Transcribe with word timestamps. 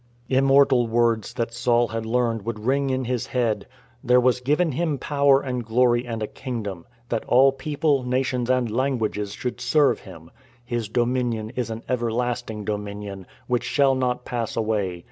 Immortal 0.29 0.87
words 0.87 1.31
that 1.35 1.53
Saul 1.53 1.89
had 1.89 2.07
learned 2.07 2.41
would 2.41 2.57
ring 2.65 2.89
in 2.89 3.05
his 3.05 3.27
head:" 3.27 3.67
There 4.03 4.19
was 4.19 4.41
given 4.41 4.71
him 4.71 4.97
power 4.97 5.41
and 5.41 5.63
glory 5.63 6.07
and 6.07 6.23
a 6.23 6.27
kingdom, 6.27 6.87
That 7.09 7.23
all 7.25 7.51
people, 7.51 8.01
nations, 8.03 8.49
and 8.49 8.71
languages, 8.71 9.33
should 9.33 9.61
serve 9.61 9.99
him: 9.99 10.31
His 10.65 10.89
dominion 10.89 11.51
is 11.51 11.69
an 11.69 11.83
everlasting 11.87 12.65
dominion, 12.65 13.27
Which 13.45 13.61
shall 13.63 13.93
not 13.93 14.25
pass 14.25 14.55
away. 14.55 14.99